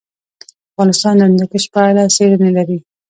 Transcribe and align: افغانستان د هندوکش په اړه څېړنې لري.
افغانستان 0.71 1.13
د 1.17 1.21
هندوکش 1.29 1.63
په 1.73 1.79
اړه 1.89 2.03
څېړنې 2.15 2.49
لري. 2.57 2.77